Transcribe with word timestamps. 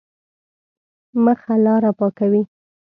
مخه 1.23 1.55
لاره 1.65 1.91
پاکوي. 1.99 2.41